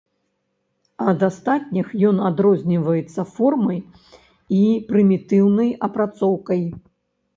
[1.11, 3.79] Ад астатніх ён адрозніваецца формай
[4.61, 6.61] і прымітыўнай апрацоўкай.